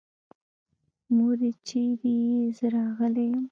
[1.15, 3.43] مورې چېرې يې؟ زه راغلی يم.